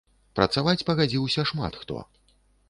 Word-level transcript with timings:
Працаваць 0.37 0.83
пагадзіўся 0.87 1.45
шмат 1.51 1.79
хто. 1.83 2.01